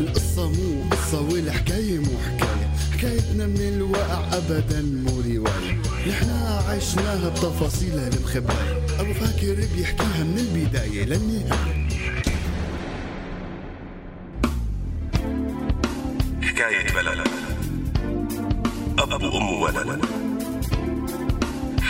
القصة 0.00 0.48
مو 0.48 0.90
قصة 0.90 1.20
والحكاية 1.20 1.98
مو 1.98 2.18
حكاية. 2.26 2.68
حكايتنا 2.92 3.46
من 3.46 3.60
الواقع 3.60 4.36
أبدا 4.36 4.82
مو 4.82 5.20
رواية. 5.20 5.78
نحنا 6.08 6.62
عشناها 6.68 7.28
بتفاصيلها 7.28 8.08
المخباية 8.08 9.00
أبو 9.00 9.12
فاكر 9.14 9.66
بيحكيها 9.76 10.24
من 10.24 10.38
البداية 10.38 11.04
للنهاية. 11.04 11.88
حكاية 16.42 16.92
بلد. 16.94 17.28
أب 18.98 19.22
وأم 19.22 19.52
وولد 19.52 20.00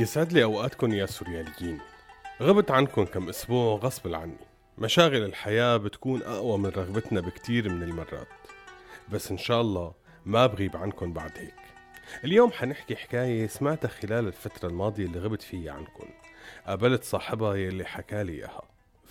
يسعد 0.00 0.32
لي 0.32 0.44
أوقاتكم 0.44 0.92
يا 0.92 1.06
سورياليين. 1.06 1.80
غبت 2.42 2.70
عنكم 2.70 3.04
كم 3.04 3.28
أسبوع 3.28 3.76
غصب 3.76 4.14
عني. 4.14 4.36
مشاغل 4.78 5.24
الحياة 5.24 5.76
بتكون 5.76 6.22
أقوى 6.22 6.58
من 6.58 6.66
رغبتنا 6.66 7.20
بكتير 7.20 7.68
من 7.68 7.82
المرات. 7.82 8.28
بس 9.12 9.30
إن 9.30 9.38
شاء 9.38 9.60
الله 9.60 9.92
ما 10.26 10.46
بغيب 10.46 10.76
عنكم 10.76 11.12
بعد 11.12 11.38
هيك. 11.38 11.54
اليوم 12.24 12.52
حنحكي 12.52 12.96
حكاية 12.96 13.46
سمعتها 13.46 13.88
خلال 13.88 14.26
الفترة 14.26 14.68
الماضية 14.68 15.04
اللي 15.04 15.18
غبت 15.18 15.42
فيها 15.42 15.72
عنكم. 15.72 16.08
قابلت 16.66 17.04
صاحبها 17.04 17.54
يلي 17.54 17.84
حكالي 17.84 18.32
إياها. 18.32 18.62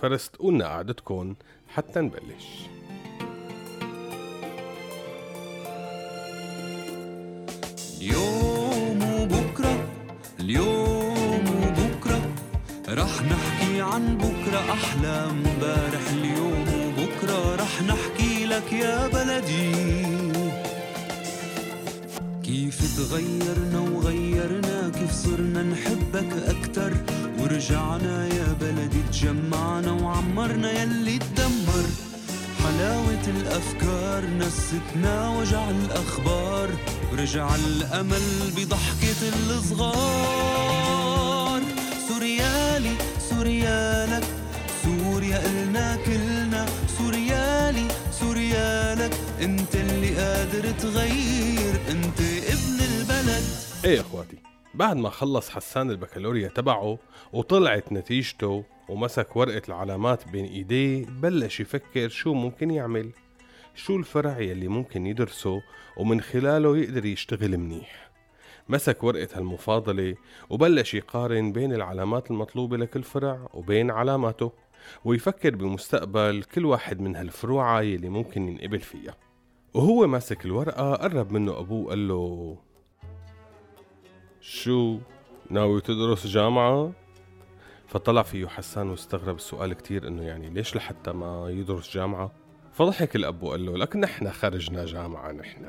فرستقولنا 0.02 0.66
قعدتكم 0.66 1.36
حتى 1.68 2.00
نبلش. 2.00 2.46
اليوم 8.02 8.49
اليوم 10.50 11.46
وبكرة 11.64 12.22
رح 12.90 13.22
نحكي 13.22 13.82
عن 13.82 14.18
بكرة 14.18 14.74
أحلى 14.74 15.30
امبارح 15.30 16.02
اليوم 16.12 16.66
وبكرة 16.86 17.56
رح 17.56 17.82
نحكي 17.82 18.46
لك 18.46 18.74
يا 18.74 19.08
بلدي. 19.08 19.72
كيف 22.44 22.98
تغيرنا 22.98 23.80
وغيرنا 23.80 24.90
كيف 24.90 25.12
صرنا 25.12 25.64
نحبك 25.64 26.32
أكتر. 26.48 26.94
ورجعنا 27.40 28.28
يا 28.28 28.56
بلدي 28.62 29.02
تجمعنا 29.12 29.92
وعمرنا 29.92 30.72
يلي 30.82 31.20
تدمر. 31.20 31.86
حلاوة 32.64 33.26
الأفكار 33.28 34.24
نستنا 34.40 35.30
وجع 35.30 35.70
الأخبار. 35.70 36.70
ورجع 37.12 37.56
الأمل 37.56 38.52
بضحكة 38.58 39.30
الصغار 39.50 40.80
سوريالي 42.08 42.96
سوريالك 43.30 44.24
سوريا 44.84 45.46
إلنا 45.46 45.96
كلنا. 46.06 46.66
سوريالي 46.98 47.88
سوريالك 48.12 49.14
أنت 49.42 49.76
اللي 49.76 50.16
قادر 50.16 50.72
تغير. 50.72 51.76
أنت 51.90 52.22
ابن 52.48 52.80
البلد. 52.92 53.44
إيه 53.86 53.96
يا 53.96 54.02
إخواتي 54.02 54.38
بعد 54.74 54.98
ما 54.98 55.10
خلص 55.10 55.50
حسان 55.50 55.92
البكالوريا 55.92 56.48
تبعه 56.48 56.98
وطلعت 57.34 57.92
نتيجته 57.92 58.64
ومسك 58.90 59.36
ورقة 59.36 59.62
العلامات 59.68 60.28
بين 60.28 60.46
إيديه 60.46 61.06
بلش 61.06 61.60
يفكر 61.60 62.10
شو 62.10 62.34
ممكن 62.34 62.72
يعمل. 62.72 63.12
شو 63.76 63.96
الفرع 63.96 64.40
يلي 64.40 64.68
ممكن 64.68 65.06
يدرسه 65.06 65.62
ومن 65.98 66.22
خلاله 66.22 66.78
يقدر 66.78 67.06
يشتغل 67.06 67.58
منيح 67.58 68.10
مسك 68.70 69.04
ورقة 69.04 69.40
المفاضلة 69.40 70.16
وبلش 70.50 70.94
يقارن 70.94 71.52
بين 71.52 71.74
العلامات 71.74 72.32
المطلوبة 72.32 72.78
لكل 72.78 73.04
فرع 73.04 73.50
وبين 73.54 73.92
علاماته 73.92 74.52
ويفكر 75.06 75.56
بمستقبل 75.56 76.44
كل 76.56 76.66
واحد 76.66 77.02
من 77.02 77.16
هالفروعة 77.16 77.82
يلي 77.82 78.10
ممكن 78.10 78.50
ينقبل 78.50 78.80
فيها 78.80 79.16
وهو 79.74 80.08
ماسك 80.08 80.46
الورقة 80.46 80.96
قرب 80.96 81.32
منه 81.32 81.60
أبوه 81.60 81.90
قال 81.90 82.08
له 82.08 82.58
شو 84.42 85.00
ناوي 85.50 85.82
تدرس 85.82 86.28
جامعة؟ 86.28 86.92
فطلع 87.88 88.22
فيه 88.24 88.48
حسان 88.48 88.90
واستغرب 88.90 89.36
السؤال 89.36 89.74
كتير 89.74 90.08
إنه 90.08 90.24
يعني 90.24 90.50
ليش 90.50 90.76
لحتى 90.76 91.12
ما 91.12 91.50
يدرس 91.50 91.94
جامعة؟ 91.94 92.32
فضحك 92.74 93.16
الأب 93.16 93.44
وقال 93.44 93.66
له 93.66 93.78
لك 93.78 93.96
نحن 93.96 94.32
خرجنا 94.32 94.86
جامعة 94.86 95.32
نحن. 95.32 95.66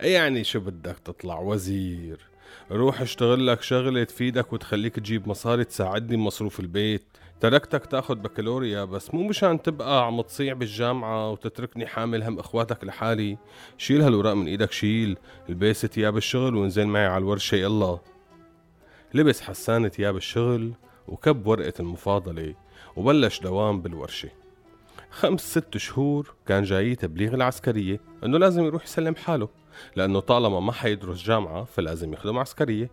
يعني 0.00 0.44
شو 0.44 0.60
بدك 0.60 0.98
تطلع 0.98 1.38
وزير؟ 1.38 2.18
روح 2.70 3.00
اشتغل 3.00 3.46
لك 3.46 3.62
شغلة 3.62 4.04
تفيدك 4.04 4.52
وتخليك 4.52 4.94
تجيب 4.94 5.28
مصاري 5.28 5.64
تساعدني 5.64 6.16
بمصروف 6.16 6.60
البيت. 6.60 7.02
تركتك 7.40 7.86
تاخد 7.86 8.22
بكالوريا 8.22 8.84
بس 8.84 9.14
مو 9.14 9.28
مشان 9.28 9.62
تبقى 9.62 10.06
عم 10.06 10.20
تصيع 10.20 10.54
بالجامعة 10.54 11.30
وتتركني 11.30 11.86
حامل 11.86 12.22
هم 12.22 12.38
أخواتك 12.38 12.84
لحالي. 12.84 13.38
شيل 13.78 14.02
هالوراق 14.02 14.34
من 14.34 14.46
إيدك 14.46 14.72
شيل. 14.72 15.16
البس 15.48 15.80
تياب 15.80 16.16
الشغل 16.16 16.56
وانزل 16.56 16.86
معي 16.86 17.06
على 17.06 17.18
الورشة 17.18 17.56
يلا. 17.56 17.98
لبس 19.14 19.40
حسان 19.40 19.90
تياب 19.90 20.16
الشغل 20.16 20.72
وكب 21.08 21.46
ورقة 21.46 21.72
المفاضلة 21.80 22.54
وبلش 22.96 23.40
دوام 23.40 23.82
بالورشة. 23.82 24.28
خمس 25.10 25.40
ست 25.50 25.76
شهور 25.76 26.34
كان 26.46 26.62
جاي 26.62 26.94
تبليغ 26.94 27.34
العسكرية 27.34 28.00
إنه 28.24 28.38
لازم 28.38 28.64
يروح 28.64 28.84
يسلم 28.84 29.14
حاله 29.14 29.48
لأنه 29.96 30.20
طالما 30.20 30.60
ما 30.60 30.72
حيدرس 30.72 31.22
جامعة 31.22 31.64
فلازم 31.64 32.12
يخدم 32.12 32.38
عسكرية. 32.38 32.90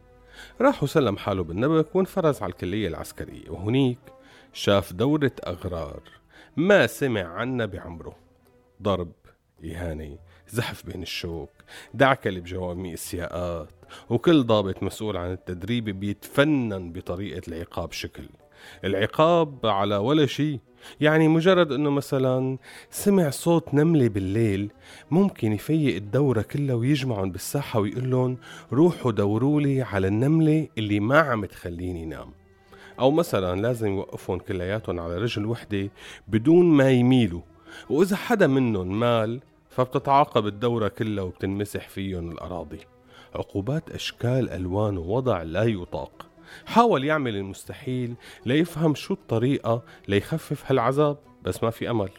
راح 0.62 0.84
وسلم 0.84 1.18
حاله 1.18 1.44
بالنبك 1.44 1.96
وانفرز 1.96 2.42
على 2.42 2.52
الكلية 2.52 2.88
العسكرية 2.88 3.50
وهنيك 3.50 4.00
شاف 4.54 4.94
دورة 4.94 5.32
أغرار 5.48 6.02
ما 6.58 6.88
سمع 6.88 7.24
عنها 7.24 7.66
بعمره. 7.66 8.16
ضرب 8.82 9.12
إهانة 9.66 10.18
زحف 10.50 10.86
بين 10.86 11.02
الشوك 11.02 11.50
دعكلة 11.94 12.40
بجوامع 12.40 12.90
السياقات 12.90 13.70
وكل 14.10 14.44
ضابط 14.44 14.84
مسؤول 14.84 15.18
عن 15.18 15.32
التدريب 15.32 15.86
بيتفنن 16.00 16.92
بطريقة 16.92 17.42
العقاب 17.48 17.92
شكل. 17.92 18.26
العقاب 18.84 19.66
على 19.66 19.98
ولا 19.98 20.26
شيء. 20.26 20.60
يعني 21.02 21.28
مجرد 21.28 21.72
إنه 21.72 21.90
مثلا 21.90 22.58
سمع 22.90 23.30
صوت 23.30 23.74
نملة 23.74 24.08
بالليل 24.08 24.72
ممكن 25.12 25.54
يفيق 25.54 25.96
الدورة 25.96 26.42
كلها 26.42 26.76
ويجمعهم 26.76 27.32
بالساحة 27.32 27.80
ويقول 27.80 28.12
لهم 28.12 28.38
روحوا 28.74 29.12
دوروا 29.12 29.62
لي 29.62 29.82
على 29.82 30.08
النملة 30.08 30.68
اللي 30.78 31.00
ما 31.00 31.20
عم 31.20 31.46
تخليني 31.46 32.06
نام. 32.06 32.32
أو 33.00 33.12
مثلا 33.12 33.62
لازم 33.62 33.88
يوقفهم 33.88 34.40
كلياتهم 34.40 35.00
على 35.00 35.18
رجل 35.18 35.46
وحدة 35.46 35.90
بدون 36.28 36.66
ما 36.66 36.92
يميلوا. 36.92 37.42
وإذا 37.90 38.16
حدا 38.16 38.48
منهم 38.48 39.00
مال 39.00 39.40
فبتتعاقب 39.70 40.48
الدورة 40.48 40.88
كلها 40.88 41.24
وبتنمسح 41.24 41.90
فيهم 41.90 42.32
الأراضي. 42.32 42.80
عقوبات 43.36 43.90
أشكال 43.90 44.50
ألوان 44.50 44.98
ووضع 44.98 45.44
لا 45.44 45.64
يطاق. 45.64 46.26
حاول 46.66 47.04
يعمل 47.04 47.36
المستحيل 47.36 48.16
ليفهم 48.46 48.96
شو 48.96 49.14
الطريقة 49.14 49.84
ليخفف 50.08 50.72
هالعذاب 50.72 51.18
بس 51.44 51.64
ما 51.64 51.70
في 51.70 51.90
أمل. 51.90 52.10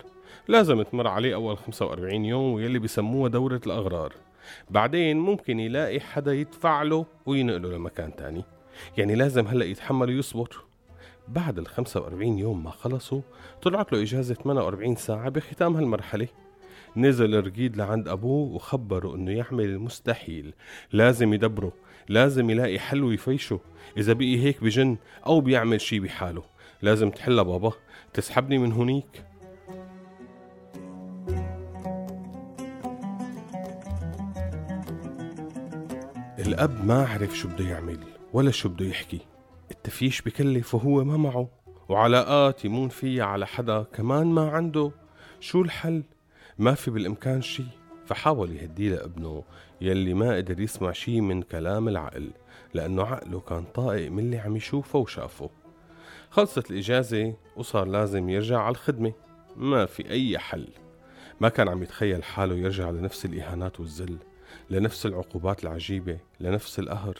لازم 0.48 0.82
تمر 0.82 1.06
عليه 1.08 1.34
أول 1.34 1.58
45 1.58 2.24
يوم 2.24 2.52
ويلي 2.52 2.78
بسموها 2.78 3.28
دورة 3.28 3.60
الأغرار. 3.66 4.12
بعدين 4.70 5.16
ممكن 5.16 5.60
يلاقي 5.60 6.00
حدا 6.00 6.32
يدفع 6.32 6.82
له 6.82 7.06
وينقله 7.26 7.68
لمكان 7.68 8.16
تاني. 8.16 8.44
يعني 8.98 9.14
لازم 9.14 9.46
هلأ 9.46 9.64
يتحمل 9.64 10.08
ويصبر. 10.08 10.48
بعد 11.28 11.58
ال 11.58 11.66
45 11.66 12.38
يوم 12.38 12.64
ما 12.64 12.70
خلصوا 12.70 13.20
طلعت 13.62 13.92
له 13.92 14.02
إجازة 14.02 14.34
48 14.34 14.96
ساعة 14.96 15.28
بختام 15.28 15.76
هالمرحلة. 15.76 16.28
نزل 16.96 17.46
رقيد 17.46 17.76
لعند 17.76 18.08
أبوه 18.08 18.54
وخبره 18.54 19.14
إنه 19.14 19.30
يعمل 19.30 19.64
المستحيل. 19.64 20.54
لازم 20.92 21.34
يدبره 21.34 21.72
لازم 22.08 22.50
يلاقي 22.50 22.78
حل 22.78 23.04
ويفيشه. 23.04 23.60
إذا 23.96 24.12
بقي 24.12 24.38
هيك 24.38 24.64
بجن 24.64 24.96
أو 25.26 25.40
بيعمل 25.40 25.80
شي 25.80 26.00
بحاله. 26.00 26.42
لازم 26.82 27.10
تحلها 27.10 27.42
بابا. 27.42 27.72
تسحبني 28.12 28.58
من 28.58 28.72
هونيك؟ 28.72 29.24
الأب 36.38 36.84
ما 36.84 37.06
عرف 37.06 37.36
شو 37.36 37.48
بده 37.48 37.64
يعمل 37.64 37.98
ولا 38.32 38.50
شو 38.50 38.68
بده 38.68 38.86
يحكي. 38.86 39.20
التفيش 39.70 40.22
بكلف 40.22 40.74
وهو 40.74 41.04
ما 41.04 41.16
معه. 41.16 41.48
وعلاقات 41.88 42.64
يمون 42.64 42.88
فيها 42.88 43.24
على 43.24 43.46
حدا 43.46 43.82
كمان 43.82 44.26
ما 44.26 44.50
عنده. 44.50 44.90
شو 45.40 45.62
الحل؟ 45.62 46.02
ما 46.58 46.74
في 46.74 46.90
بالإمكان 46.90 47.42
شي 47.42 47.64
فحاول 48.06 48.56
يهدي 48.56 48.88
لابنه 48.88 49.44
يلي 49.80 50.14
ما 50.14 50.36
قدر 50.36 50.60
يسمع 50.60 50.92
شي 50.92 51.20
من 51.20 51.42
كلام 51.42 51.88
العقل 51.88 52.30
لأنه 52.74 53.02
عقله 53.02 53.40
كان 53.40 53.64
طائق 53.64 54.10
من 54.10 54.18
اللي 54.18 54.38
عم 54.38 54.56
يشوفه 54.56 54.98
وشافه. 54.98 55.50
خلصت 56.30 56.70
الإجازة 56.70 57.34
وصار 57.56 57.86
لازم 57.86 58.28
يرجع 58.28 58.60
على 58.60 58.70
الخدمة. 58.72 59.12
ما 59.56 59.86
في 59.86 60.10
أي 60.10 60.38
حل. 60.38 60.68
ما 61.40 61.48
كان 61.48 61.68
عم 61.68 61.82
يتخيل 61.82 62.24
حاله 62.24 62.54
يرجع 62.54 62.90
لنفس 62.90 63.24
الإهانات 63.24 63.80
والذل 63.80 64.18
لنفس 64.70 65.06
العقوبات 65.06 65.64
العجيبة 65.64 66.18
لنفس 66.40 66.78
القهر. 66.78 67.18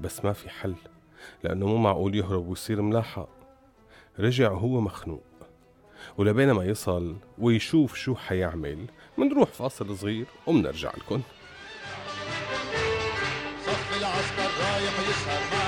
بس 0.00 0.24
ما 0.24 0.32
في 0.32 0.50
حل 0.50 0.74
لأنه 1.44 1.66
مو 1.66 1.76
معقول 1.76 2.14
يهرب 2.14 2.48
ويصير 2.48 2.82
ملاحق. 2.82 3.28
رجع 4.18 4.50
وهو 4.50 4.80
مخنوق. 4.80 5.29
ولبين 6.18 6.50
ما 6.50 6.64
يصل 6.64 7.16
ويشوف 7.38 7.94
شو 7.96 8.14
حيعمل 8.14 8.86
منروح 9.18 9.48
فاصل 9.48 9.96
صغير 9.96 10.26
ومنرجع 10.46 10.90
لكم 10.96 11.22
صف 13.66 13.98
العسكر 13.98 14.50
رايح 14.64 14.94
يسهر 15.08 15.59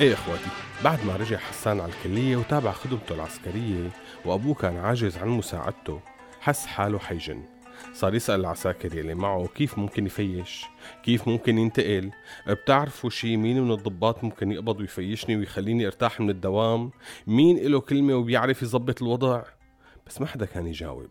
إيه 0.00 0.14
إخواتي؟ 0.14 0.48
بعد 0.84 1.04
ما 1.04 1.16
رجع 1.16 1.36
حسان 1.36 1.80
على 1.80 1.92
الكلية 1.92 2.36
وتابع 2.36 2.72
خدمته 2.72 3.14
العسكرية 3.14 3.90
وأبوه 4.24 4.54
كان 4.54 4.76
عاجز 4.76 5.18
عن 5.18 5.28
مساعدته 5.28 6.00
حس 6.40 6.66
حاله 6.66 6.98
حيجن. 6.98 7.42
صار 7.94 8.14
يسأل 8.14 8.40
العساكر 8.40 8.98
يلي 8.98 9.14
معه 9.14 9.46
كيف 9.46 9.78
ممكن 9.78 10.06
يفيش 10.06 10.64
كيف 11.02 11.28
ممكن 11.28 11.58
ينتقل 11.58 12.10
بتعرفوا 12.48 13.10
شي؟ 13.10 13.36
مين 13.36 13.62
من 13.62 13.70
الضباط 13.72 14.24
ممكن 14.24 14.52
يقبض 14.52 14.80
ويفيشني 14.80 15.36
ويخليني 15.36 15.86
أرتاح 15.86 16.20
من 16.20 16.30
الدوام؟ 16.30 16.90
مين 17.26 17.58
له 17.58 17.80
كلمة 17.80 18.14
وبيعرف 18.14 18.62
يظبط 18.62 19.02
الوضع؟ 19.02 19.42
بس 20.06 20.20
ما 20.20 20.26
حدا 20.26 20.46
كان 20.46 20.66
يجاوب. 20.66 21.08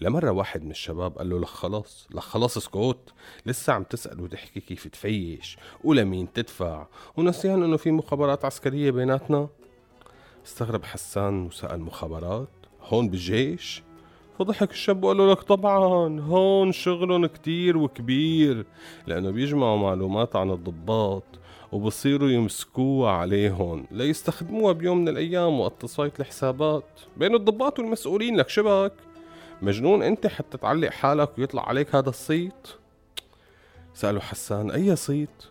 لمرة 0.00 0.30
واحد 0.30 0.64
من 0.64 0.70
الشباب 0.70 1.18
قال 1.18 1.30
له 1.30 1.40
لك 1.40 1.46
خلاص 1.46 2.08
لك 2.10 2.18
خلاص 2.22 2.56
اسكت 2.56 3.12
لسه 3.46 3.72
عم 3.72 3.82
تسأل 3.82 4.20
وتحكي 4.20 4.60
كيف 4.60 4.88
تفيش 4.88 5.58
ولمين 5.84 6.32
تدفع 6.32 6.86
ونسيان 7.16 7.62
إنه 7.62 7.76
في 7.76 7.90
مخابرات 7.90 8.44
عسكرية 8.44 8.90
بيناتنا. 8.90 9.48
استغرب 10.46 10.84
حسان 10.84 11.46
وسأل 11.46 11.80
مخابرات 11.80 12.48
هون 12.82 13.08
بالجيش؟ 13.08 13.82
فضحك 14.38 14.70
الشاب 14.70 15.04
وقال 15.04 15.16
له 15.16 15.30
لك 15.30 15.42
طبعا 15.42 16.20
هون 16.20 16.72
شغلهم 16.72 17.26
كتير 17.26 17.76
وكبير 17.76 18.66
لأنه 19.06 19.30
بيجمعوا 19.30 19.78
معلومات 19.78 20.36
عن 20.36 20.50
الضباط 20.50 21.24
وبصيروا 21.72 22.30
يمسكوها 22.30 23.10
عليهم 23.10 23.86
ليستخدموها 23.90 24.72
بيوم 24.72 24.98
من 24.98 25.08
الأيام 25.08 25.60
وقت 25.60 25.82
تصاية 25.82 26.12
الحسابات. 26.20 27.00
بين 27.16 27.34
الضباط 27.34 27.78
والمسؤولين 27.78 28.36
لك 28.36 28.48
شبك؟ 28.48 28.92
مجنون 29.62 30.02
انت 30.02 30.26
حتى 30.26 30.58
تعلق 30.58 30.90
حالك 30.90 31.38
ويطلع 31.38 31.68
عليك 31.68 31.94
هذا 31.94 32.08
الصيت. 32.08 32.68
سأله 33.94 34.20
حسان 34.20 34.70
أي 34.70 34.96
صيت؟ 34.96 35.44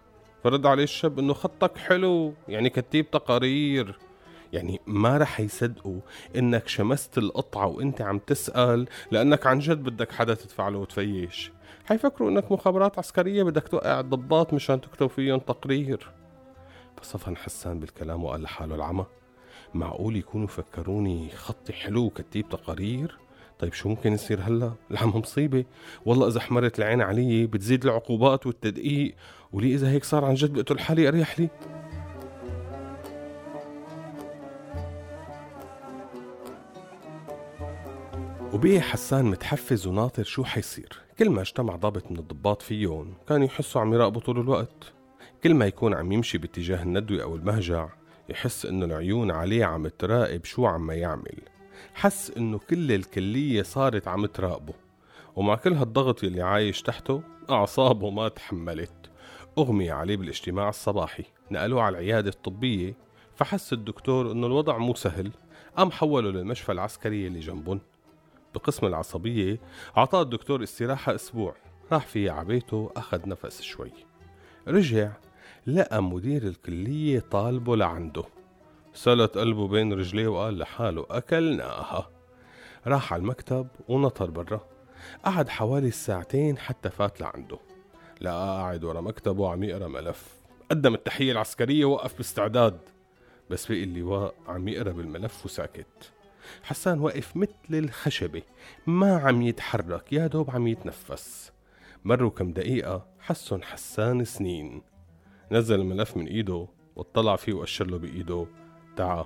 فرد 0.43 0.65
عليه 0.65 0.83
الشاب 0.83 1.19
إنه 1.19 1.33
خطك 1.33 1.77
حلو 1.77 2.33
يعني 2.47 2.69
كتيب 2.69 3.11
تقارير. 3.11 3.99
يعني 4.53 4.81
ما 4.87 5.17
رح 5.17 5.39
يصدقوا 5.39 5.99
إنك 6.35 6.67
شمست 6.67 7.17
القطعة 7.17 7.67
وإنت 7.67 8.01
عم 8.01 8.19
تسأل 8.19 8.87
لأنك 9.11 9.47
عن 9.47 9.59
جد 9.59 9.83
بدك 9.83 10.11
حدا 10.11 10.33
تدفع 10.33 10.69
له 10.69 10.77
وتفيش. 10.77 11.51
حيفكروا 11.85 12.29
إنك 12.29 12.51
مخابرات 12.51 12.99
عسكرية 12.99 13.43
بدك 13.43 13.67
توقع 13.67 13.99
الضباط 13.99 14.53
مشان 14.53 14.81
تكتب 14.81 15.07
فيهم 15.07 15.39
تقرير. 15.39 16.11
فصفن 16.97 17.37
حسان 17.37 17.79
بالكلام 17.79 18.23
وقال 18.23 18.41
لحاله 18.41 18.75
العمى 18.75 19.05
معقول 19.73 20.15
يكونوا 20.15 20.47
فكروني 20.47 21.29
خطي 21.29 21.73
حلو 21.73 22.05
وكتيب 22.05 22.49
تقارير؟ 22.49 23.24
طيب 23.59 23.73
شو 23.73 23.89
ممكن 23.89 24.13
يصير 24.13 24.41
هلا؟ 24.41 24.73
العم 24.91 25.09
مصيبة. 25.09 25.65
والله 26.05 26.27
إذا 26.27 26.39
حمرت 26.39 26.79
العين 26.79 27.01
علي 27.01 27.47
بتزيد 27.47 27.85
العقوبات 27.85 28.47
والتدقيق 28.47 29.15
ولي 29.53 29.75
إذا 29.75 29.89
هيك 29.89 30.03
صار 30.03 30.25
عن 30.25 30.33
جد 30.33 30.53
بقتل 30.53 30.79
حالي 30.79 31.07
أريح 31.07 31.39
لي. 31.39 31.49
وبقي 38.53 38.81
حسان 38.81 39.25
متحفز 39.25 39.87
وناطر 39.87 40.23
شو 40.23 40.43
حيصير؟ 40.43 40.89
كل 41.19 41.29
ما 41.29 41.41
اجتمع 41.41 41.75
ضابط 41.75 42.11
من 42.11 42.19
الضباط 42.19 42.61
فيهم 42.61 43.13
كانوا 43.27 43.45
يحسوا 43.45 43.81
عم 43.81 43.93
يراقبوا 43.93 44.21
طول 44.21 44.39
الوقت. 44.39 44.93
كل 45.43 45.53
ما 45.53 45.65
يكون 45.65 45.93
عم 45.93 46.11
يمشي 46.11 46.37
باتجاه 46.37 46.83
الندوة 46.83 47.23
أو 47.23 47.35
المهجع 47.35 47.89
يحس 48.29 48.65
إنه 48.65 48.85
العيون 48.85 49.31
عليه 49.31 49.65
عم 49.65 49.87
تراقب 49.87 50.45
شو 50.45 50.65
عم 50.65 50.91
يعمل. 50.91 51.54
حس 51.93 52.31
إنه 52.37 52.57
كل 52.57 52.91
الكلية 52.91 53.63
صارت 53.63 54.07
عم 54.07 54.25
تراقبه 54.25 54.73
ومع 55.35 55.55
كل 55.55 55.73
هالضغط 55.73 56.23
اللي 56.23 56.41
عايش 56.41 56.81
تحته 56.81 57.21
أعصابه 57.49 58.09
ما 58.09 58.27
تحملت. 58.27 59.11
أغمي 59.57 59.91
عليه 59.91 60.17
بالاجتماع 60.17 60.69
الصباحي 60.69 61.23
نقلوه 61.51 61.81
على 61.81 61.97
العيادة 61.97 62.29
الطبية 62.29 62.93
فحس 63.35 63.73
الدكتور 63.73 64.31
إنه 64.31 64.47
الوضع 64.47 64.77
مو 64.77 64.95
سهل 64.95 65.31
قام 65.77 65.91
حوله 65.91 66.29
للمشفى 66.31 66.71
العسكري 66.71 67.27
اللي 67.27 67.39
جنبهم. 67.39 67.79
بقسم 68.55 68.87
العصبية 68.87 69.59
أعطاه 69.97 70.21
الدكتور 70.21 70.63
استراحة 70.63 71.15
أسبوع 71.15 71.55
راح 71.91 72.05
فيها 72.07 72.33
عبيته 72.33 72.91
أخذ 72.97 73.29
نفس 73.29 73.61
شوي. 73.61 73.91
رجع 74.67 75.11
لقى 75.67 76.03
مدير 76.03 76.43
الكلية 76.43 77.19
طالبه 77.19 77.75
لعنده. 77.75 78.23
سلت 78.95 79.37
قلبه 79.37 79.67
بين 79.67 79.93
رجليه 79.93 80.27
وقال 80.27 80.57
لحاله 80.57 81.05
أكلناها. 81.09 82.09
راح 82.87 83.13
على 83.13 83.19
المكتب 83.19 83.67
ونطر 83.87 84.29
برا. 84.29 84.67
قعد 85.25 85.49
حوالي 85.49 85.91
ساعتين 85.91 86.57
حتى 86.57 86.89
فات 86.89 87.21
لعنده. 87.21 87.59
لقى 88.21 88.33
قاعد 88.33 88.83
ورا 88.83 89.01
مكتبه 89.01 89.49
عم 89.49 89.63
يقرأ 89.63 89.87
ملف. 89.87 90.35
قدم 90.71 90.93
التحية 90.93 91.31
العسكرية 91.31 91.85
وقف 91.85 92.17
باستعداد. 92.17 92.79
بس 93.49 93.71
بقي 93.71 93.83
اللواء 93.83 94.35
عم 94.47 94.67
يقرأ 94.67 94.91
بالملف 94.91 95.45
وساكت. 95.45 96.11
حسان 96.63 96.99
وقف 96.99 97.37
مثل 97.37 97.51
الخشبة 97.71 98.41
ما 98.87 99.17
عم 99.17 99.41
يتحرك 99.41 100.13
يا 100.13 100.27
دوب 100.27 100.51
عم 100.51 100.67
يتنفس. 100.67 101.51
مروا 102.05 102.29
كم 102.29 102.51
دقيقة 102.51 103.07
حسن 103.19 103.63
حسان 103.63 104.25
سنين. 104.25 104.81
نزل 105.51 105.79
الملف 105.79 106.17
من 106.17 106.27
إيده 106.27 106.67
واطلع 106.95 107.35
فيه 107.35 107.53
وأشر 107.53 107.87
له 107.87 107.97
بإيده. 107.97 108.47
تعا 108.95 109.25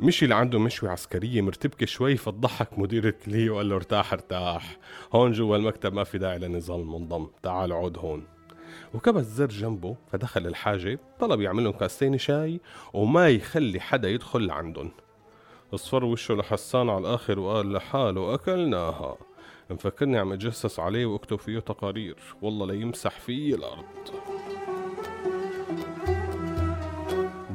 مشي 0.00 0.26
لعنده 0.26 0.58
مشوي 0.58 0.88
عسكرية 0.88 1.40
مرتبكة 1.40 1.86
شوي 1.86 2.16
فضحك 2.16 2.78
مدير 2.78 3.08
الكلية 3.08 3.50
وقال 3.50 3.68
له 3.68 3.76
ارتاح 3.76 4.12
ارتاح. 4.12 4.78
هون 5.12 5.32
جوا 5.32 5.56
المكتب 5.56 5.92
ما 5.92 6.04
في 6.04 6.18
داعي 6.18 6.38
لنظام 6.38 6.80
المنضم 6.80 7.26
تعال 7.42 7.72
عود 7.72 7.98
هون. 7.98 8.26
وكبس 8.94 9.24
زر 9.24 9.46
جنبه 9.46 9.96
فدخل 10.12 10.46
الحاجب 10.46 10.98
طلب 11.20 11.40
يعملهم 11.40 11.72
كاستين 11.72 12.18
شاي 12.18 12.60
وما 12.92 13.28
يخلي 13.28 13.80
حدا 13.80 14.08
يدخل 14.08 14.46
لعندهم. 14.46 14.90
اصفر 15.74 16.04
وشه 16.04 16.34
لحسان 16.34 16.90
على 16.90 16.98
الآخر 16.98 17.38
وقال 17.38 17.72
لحاله 17.72 18.34
أكلناها. 18.34 19.16
مفكرني 19.70 20.18
عم 20.18 20.32
أتجسس 20.32 20.80
عليه 20.80 21.06
وأكتب 21.06 21.38
فيه 21.38 21.58
تقارير. 21.58 22.16
والله 22.42 22.66
ليمسح 22.66 23.20
فيه 23.20 23.54
الأرض. 23.54 23.84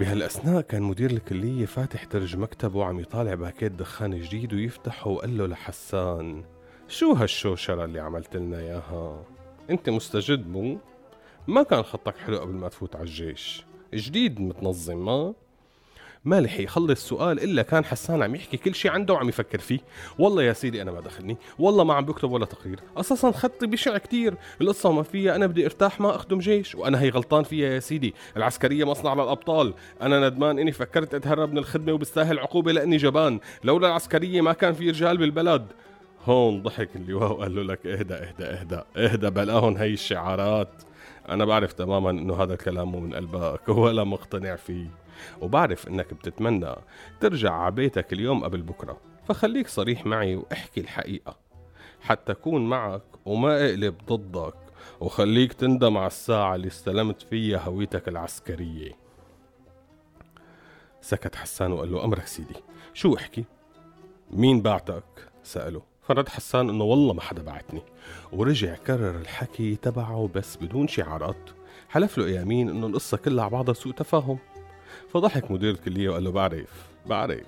بهالأثناء 0.02 0.62
كان 0.62 0.82
مدير 0.82 1.12
الكلية 1.12 1.66
فاتح 1.66 2.06
درج 2.06 2.38
مكتبه 2.38 2.80
وعم 2.80 3.00
يطالع 3.00 3.34
باكيت 3.34 3.72
دخان 3.72 4.22
جديد 4.22 4.54
ويفتحه 4.54 5.10
وقال 5.10 5.38
له 5.38 5.48
لحسان 5.48 6.44
شو 6.88 7.14
هالشوشرة 7.14 7.86
اللي 7.86 8.00
عملت 8.00 8.36
لنا 8.36 8.60
إياها؟ 8.60 9.26
أنت 9.70 9.90
مستجد 9.90 10.48
مو؟ 10.48 10.78
ما 11.48 11.64
كان 11.64 11.84
خطك 11.84 12.18
حلو 12.18 12.38
قبل 12.38 12.54
ما 12.54 12.70
تفوت 12.70 12.96
على 12.96 13.04
الجيش 13.04 13.66
جديد 13.94 14.42
متنظم 14.42 15.06
ما 15.06 15.34
ما 16.26 16.42
لح 16.42 16.60
يخلص 16.60 17.08
سؤال 17.08 17.44
إلا 17.44 17.62
كان 17.62 17.86
حسان 17.86 18.24
عم 18.24 18.36
يحكي 18.36 18.58
كل 18.58 18.76
شيء 18.76 18.92
عنده 18.92 19.14
وعم 19.14 19.30
يفكر 19.30 19.60
فيه. 19.60 19.80
والله 20.20 20.44
يا 20.44 20.54
سيدي 20.54 20.82
أنا 20.82 20.92
ما 20.92 21.02
دخلني. 21.02 21.38
والله 21.60 21.84
ما 21.84 21.94
عم 21.94 22.06
بكتب 22.06 22.32
ولا 22.32 22.46
تقرير. 22.46 22.80
أساسا 22.98 23.32
خطي 23.32 23.68
بشع 23.68 23.98
كتير. 23.98 24.36
القصة 24.62 24.92
ما 24.92 25.04
فيها 25.04 25.36
أنا 25.36 25.48
بدي 25.48 25.66
أرتاح 25.66 26.00
ما 26.00 26.16
أخدم 26.16 26.40
جيش. 26.40 26.76
وأنا 26.76 27.02
هي 27.02 27.10
غلطان 27.10 27.44
فيها 27.44 27.70
يا 27.70 27.80
سيدي. 27.80 28.14
العسكرية 28.38 28.84
مصنع 28.84 29.14
للأبطال. 29.14 29.74
أنا 30.02 30.30
ندمان 30.30 30.60
إني 30.60 30.72
فكرت 30.72 31.14
أتهرب 31.14 31.52
من 31.52 31.58
الخدمة 31.58 31.94
وبستاهل 31.94 32.40
عقوبة 32.40 32.72
لأني 32.72 32.98
جبان. 32.98 33.40
لولا 33.64 33.88
العسكرية 33.88 34.42
ما 34.42 34.54
كان 34.54 34.74
في 34.74 34.90
رجال 34.90 35.18
بالبلد. 35.18 35.66
هون 36.26 36.62
ضحك 36.62 36.90
اللواء 36.96 37.32
وقال 37.32 37.56
له 37.56 37.64
لك 37.64 37.88
اهدى 37.88 38.14
اهدى 38.14 38.44
اهدى 38.44 38.82
اهدى 38.98 39.30
بلاهم 39.30 39.78
هي 39.78 39.94
الشعارات. 39.94 40.84
أنا 41.30 41.46
بعرف 41.46 41.74
تماما 41.74 42.10
إنه 42.10 42.44
هذا 42.44 42.54
الكلام 42.54 42.92
مو 42.92 43.00
من 43.00 43.14
قلبك 43.14 43.70
ولا 43.84 44.04
مقتنع 44.04 44.56
فيه. 44.56 45.01
وبعرف 45.42 45.88
إنك 45.88 46.14
بتتمنى 46.14 46.76
ترجع 47.20 47.54
على 47.54 47.72
بيتك 47.72 48.14
اليوم 48.14 48.44
قبل 48.44 48.62
بكرة 48.62 48.98
فخليك 49.28 49.68
صريح 49.68 50.06
معي 50.06 50.36
واحكي 50.36 50.82
الحقيقة. 50.82 51.38
حتى 52.02 52.32
أكون 52.32 52.70
معك 52.70 53.04
وما 53.26 53.66
أقلب 53.66 53.96
ضدك 54.08 54.56
وخليك 55.00 55.54
تندم 55.54 55.98
على 55.98 56.08
الساعة 56.08 56.56
اللي 56.56 56.68
استلمت 56.68 57.22
فيها 57.22 57.60
هويتك 57.60 58.08
العسكرية. 58.08 58.92
سكت 61.02 61.36
حسان 61.36 61.72
وقال 61.72 61.92
له 61.92 62.04
أمرك 62.04 62.28
سيدي 62.28 62.56
شو 62.94 63.16
احكي؟ 63.16 63.46
مين 64.32 64.62
بعتك؟ 64.62 65.30
سأله. 65.44 65.82
فرد 66.02 66.30
حسان 66.30 66.70
إنه 66.70 66.84
والله 66.84 67.14
ما 67.14 67.22
حدا 67.22 67.44
بعتني. 67.44 67.82
ورجع 68.32 68.76
كرر 68.76 69.16
الحكي 69.16 69.76
تبعه 69.76 70.30
بس 70.36 70.58
بدون 70.58 70.88
شعارات. 70.88 71.50
حلف 71.90 72.18
له 72.18 72.30
يمين 72.30 72.70
إنه 72.70 72.88
القصة 72.88 73.18
كلها 73.18 73.44
على 73.44 73.52
بعضها 73.52 73.74
سوء 73.74 73.94
تفاهم. 73.94 74.38
فضحك 75.10 75.52
مدير 75.52 75.72
الكلية 75.72 76.10
وقال 76.10 76.24
له 76.24 76.32
بعرف 76.32 76.88
بعرف. 77.06 77.48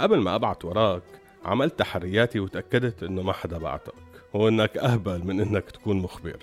قبل 0.00 0.18
ما 0.18 0.34
أبعت 0.34 0.64
وراك 0.64 1.02
عملت 1.44 1.78
تحرياتي 1.78 2.40
وتأكدت 2.40 3.02
إنه 3.02 3.22
ما 3.22 3.32
حدا 3.32 3.58
بعتك 3.58 3.94
وإنك 4.34 4.78
أهبل 4.78 5.24
من 5.24 5.40
إنك 5.40 5.70
تكون 5.70 5.96
مخبر. 5.96 6.38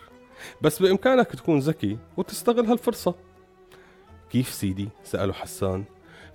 بس 0.61 0.81
بإمكانك 0.81 1.27
تكون 1.27 1.59
ذكي 1.59 1.97
وتستغل 2.17 2.65
هالفرصة. 2.65 3.15
كيف 4.29 4.49
سيدي؟ 4.49 4.89
سأله 5.03 5.33
حسان 5.33 5.83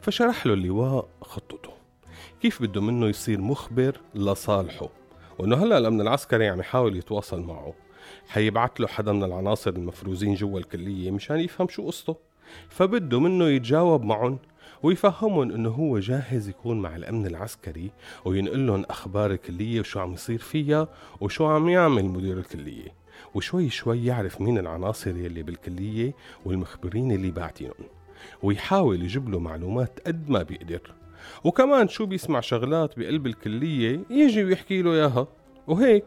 فشرح 0.01 0.47
له 0.47 0.55
اللواء 0.55 1.09
خطته. 1.23 1.73
كيف 2.43 2.63
بده 2.63 2.81
منه 2.81 3.07
يصير 3.07 3.41
مخبر 3.41 4.01
لصالحه؟ 4.15 4.89
وإنه 5.39 5.57
هلأ 5.57 5.79
الأمن 5.79 6.01
العسكري 6.01 6.49
عم 6.49 6.61
يحاول 6.61 6.97
يتواصل 6.97 7.41
معه. 7.41 7.75
حيبعت 8.29 8.81
له 8.81 8.87
حدا 8.87 9.13
من 9.13 9.25
العناصر 9.25 9.71
المفروزين 9.71 10.35
جوا 10.35 10.59
الكلية 10.59 11.11
مشان 11.11 11.41
يفهم 11.41 11.69
شو 11.69 11.87
قصته. 11.87 12.17
فبده 12.69 13.21
منه 13.21 13.49
يتجاوب 13.49 14.05
معهم 14.05 14.39
ويفهمهم 14.83 15.51
إنه 15.53 15.71
هو 15.71 15.99
جاهز 15.99 16.49
يكون 16.49 16.81
مع 16.81 16.97
الأمن 16.97 17.27
العسكري 17.27 17.91
وينقل 18.25 18.67
لهم 18.67 18.85
أخبار 18.91 19.31
الكلية 19.31 19.81
وشو 19.81 20.01
عم 20.01 20.13
يصير 20.13 20.39
فيها 20.39 20.89
وشو 21.21 21.47
عم 21.47 21.69
يعمل 21.69 22.05
مدير 22.05 22.39
الكلية. 22.39 22.99
وشوي 23.35 23.71
شوي 23.71 24.05
يعرف 24.05 24.41
مين 24.41 24.59
العناصر 24.59 25.17
يلي 25.17 25.43
بالكلية 25.43 26.15
والمخبرين 26.45 27.13
اللي 27.13 27.31
باعتينهم. 27.31 27.87
ويحاول 28.43 29.03
يجيب 29.03 29.29
له 29.29 29.39
معلومات 29.39 30.01
قد 30.07 30.31
ما 30.31 30.43
بيقدر. 30.43 30.81
وكمان 31.45 31.89
شو 31.89 32.07
بيسمع 32.07 32.41
شغلات 32.41 32.99
بقلب 32.99 33.27
الكلية 33.27 34.01
يجي 34.11 34.45
ويحكي 34.45 34.83
له 34.83 34.95
إياها. 34.95 35.27
وهيك 35.67 36.05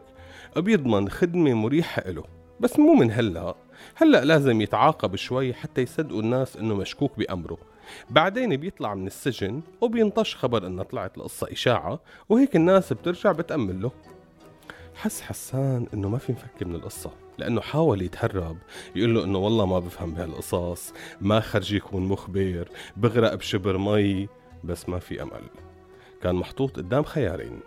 بيضمن 0.56 1.08
خدمة 1.08 1.54
مريحة 1.54 2.10
له 2.10 2.24
بس 2.60 2.78
مو 2.78 2.94
من 2.94 3.10
هلأ. 3.10 3.54
هلأ 3.94 4.24
لازم 4.24 4.60
يتعاقب 4.60 5.16
شوي 5.16 5.54
حتى 5.54 5.82
يصدقوا 5.82 6.20
الناس 6.20 6.56
إنه 6.56 6.74
مشكوك 6.74 7.18
بأمره. 7.18 7.58
بعدين 8.10 8.56
بيطلع 8.56 8.94
من 8.94 9.06
السجن 9.06 9.60
وبينطش 9.80 10.36
خبر 10.36 10.66
انه 10.66 10.82
طلعت 10.82 11.18
القصة 11.18 11.52
إشاعة 11.52 12.00
وهيك 12.28 12.56
الناس 12.56 12.92
بترجع 12.92 13.32
بتأمل 13.32 13.82
له. 13.82 13.90
حس 14.94 15.20
حسان 15.20 15.86
إنه 15.94 16.08
ما 16.08 16.18
في 16.18 16.32
مفك 16.32 16.62
من 16.62 16.74
القصة 16.74 17.10
لأنه 17.38 17.60
حاول 17.60 18.02
يتهرب 18.02 18.56
يقول 18.96 19.14
له 19.14 19.24
إنه 19.24 19.38
والله 19.38 19.66
ما 19.66 19.78
بفهم 19.78 20.14
بهالقصص 20.14 20.92
ما 21.20 21.40
خرج 21.40 21.72
يكون 21.72 22.02
مخبر 22.02 22.68
بغرق 22.96 23.34
بشبر 23.34 23.78
مي 23.78 24.28
بس 24.64 24.88
ما 24.88 24.98
في 24.98 25.22
أمل. 25.22 25.42
كان 26.22 26.34
محطوط 26.34 26.76
قدام 26.76 27.02
خيارين 27.02 27.60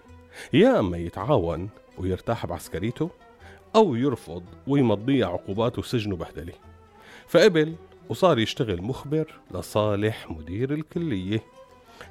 يا 0.53 0.79
أما 0.79 0.97
يتعاون 0.97 1.69
ويرتاح 1.97 2.45
بعسكريته 2.45 3.09
أو 3.75 3.95
يرفض 3.95 4.43
ويمضيه 4.67 5.25
عقوبات 5.25 5.79
وسجن 5.79 6.13
وبهدلة 6.13 6.53
فقبل 7.27 7.75
وصار 8.09 8.39
يشتغل 8.39 8.81
مخبر 8.81 9.33
لصالح 9.51 10.31
مدير 10.31 10.73
الكلية. 10.73 11.43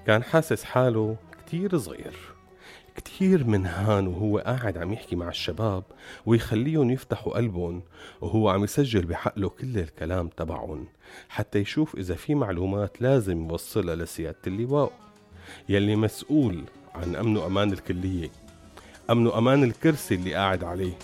كان 0.07 0.23
حاسس 0.23 0.65
حاله 0.65 1.17
كتير 1.47 1.79
صغير. 1.79 2.15
كتير 2.97 3.47
منهان 3.47 4.07
وهو 4.07 4.39
قاعد 4.39 4.79
عم 4.79 4.93
يحكي 4.93 5.17
مع 5.17 5.29
الشباب 5.29 5.85
ويخليهم 6.27 6.91
يفتحوا 6.91 7.37
قلبهم 7.37 7.83
وهو 8.21 8.49
عم 8.49 8.65
يسجل 8.65 9.07
بحقله 9.07 9.49
كل 9.49 9.79
الكلام 9.79 10.29
تبعهم 10.29 10.87
حتى 11.29 11.59
يشوف 11.59 11.95
إذا 11.97 12.15
في 12.15 12.35
معلومات 12.35 13.03
لازم 13.03 13.49
يوصلها 13.49 13.95
لسيادة 13.95 14.39
اللواء 14.47 14.93
يلي 15.69 15.97
مسؤول 15.97 16.65
عن 16.95 17.17
أمن 17.17 17.37
وأمان 17.37 17.73
الكلية. 17.73 18.31
أمن 19.11 19.27
وأمان 19.27 19.65
الكرسي 19.65 20.15
اللي 20.15 20.35
قاعد 20.35 20.65
عليه. 20.65 20.95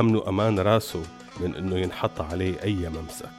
أمن 0.00 0.16
وأمان 0.16 0.58
راسه 0.58 1.02
من 1.40 1.54
إنه 1.54 1.78
ينحط 1.78 2.20
عليه 2.20 2.62
أي 2.62 2.88
ممسك. 2.88 3.30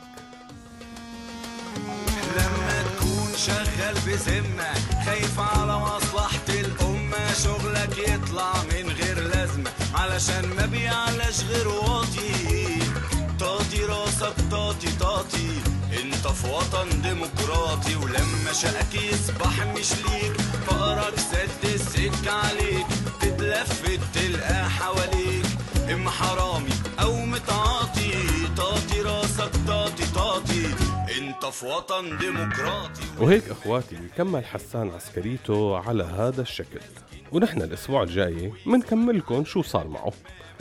لما 2.38 2.84
تكون 2.84 3.32
شغال 3.38 3.96
بذمة 4.06 4.74
خايف 5.06 5.40
على 5.40 5.80
مصلحة 5.80 6.48
الأمة 6.50 7.34
شغلك 7.44 7.98
يطلع 7.98 8.54
من 8.64 8.90
غير 8.92 9.20
لازمة 9.20 9.72
علشان 9.96 10.46
ما 10.58 10.66
بيعلاش 10.66 11.44
غير 11.44 11.68
واطي. 11.68 12.80
طاطي 13.40 13.86
راسك 13.86 14.36
طاطي 14.52 14.88
طاطي 15.00 15.50
أنت 16.04 16.28
في 16.28 16.48
وطن 16.48 17.02
ديمقراطي 17.02 17.96
ولما 17.96 18.54
شقك 18.54 18.96
يصبح 18.96 19.66
مش 19.66 19.92
ليك. 19.92 20.42
فقرك 20.68 21.20
سد 21.20 21.70
السكة 21.74 22.32
عليك. 22.32 22.88
تتلفت 23.22 24.00
تلقى 24.14 24.70
حواليك. 24.70 25.45
اما 25.94 26.12
حرامي 26.12 26.70
أو 27.02 27.26
متعاطي 27.26 28.12
طاطي 28.58 29.02
راسك 29.02 29.52
طاطي 29.68 30.06
طاطي 30.16 30.66
أنت 31.18 31.46
في 31.46 31.66
وطن 31.66 32.18
ديمقراطي. 32.18 33.02
وهيك 33.20 33.50
إخواتي 33.50 33.98
كمل 34.18 34.46
حسان 34.46 34.92
عسكريته 34.92 35.78
على 35.78 36.04
هذا 36.04 36.42
الشكل. 36.42 36.80
ونحن 37.32 37.62
الأسبوع 37.62 38.04
الجاي 38.04 38.54
منكملكم 38.66 39.46
شو 39.46 39.62
صار 39.62 39.88
معه 39.88 40.14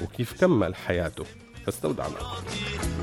وكيف 0.03 0.41
كمل 0.41 0.75
حياته. 0.75 1.25
فاستودعنا 1.67 2.17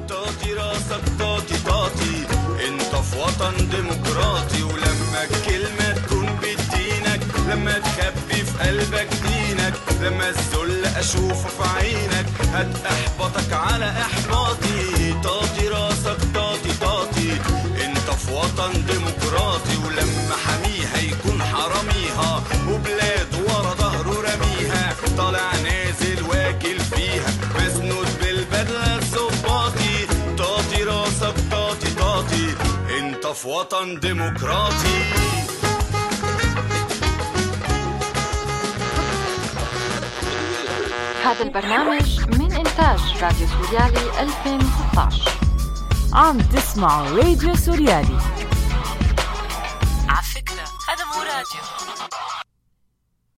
طاطي 0.09 0.53
راسك 0.53 1.01
طاطي 1.19 1.57
طاطي 1.65 2.25
أنت 2.67 2.95
في 2.95 3.19
وطن 3.19 3.69
ديمقراطي. 3.69 4.63
ولما 4.63 5.25
بدينك 5.31 6.00
لما 7.51 7.79
تخبي 7.79 8.45
في 8.45 8.67
قلبك 8.67 9.07
دينك 9.27 9.73
لما 10.01 10.29
الذل 10.29 10.85
أشوفه 10.85 11.49
في 11.49 11.79
عينك. 11.79 12.25
هتحبطك 12.53 13.53
على 13.53 13.89
إحباطي. 13.89 15.13
طاطي 15.23 15.67
راسك 15.67 16.17
طاطي 16.35 16.73
طاطي. 16.81 17.31
أنت 17.85 18.09
في 18.09 18.31
وطن 18.31 18.85
ديمقراطي 18.85 19.77
ولما 19.85 20.35
حميها 20.45 20.97
يكون 20.97 21.43
حراميها. 21.43 22.43
وبلاد 22.69 23.27
ورا 23.47 23.73
ظهره 23.73 24.15
رميها. 24.21 24.95
طالع 25.17 25.51
نازل 25.55 26.23
واكل 26.23 26.79
فيها. 26.79 27.33
مسنود 27.55 28.07
بالبدلة 28.21 28.95
الظباطي 28.95 30.07
طاطي 30.37 30.83
راسك 30.83 31.35
طاطي 31.51 31.89
طاطي. 31.99 32.55
أنت 32.99 33.27
في 33.27 33.47
وطن 33.47 33.99
ديمقراطي. 33.99 35.30
هذا 41.31 41.43
البرنامج 41.43 42.19
من 42.39 42.51
إنتاج 42.51 42.99
راديو 43.23 43.47
سوريالي 43.47 44.21
2016 44.21 45.31
عم 46.13 46.37
تسمعوا 46.37 47.07
راديو 47.09 47.55
سوريالي. 47.55 48.17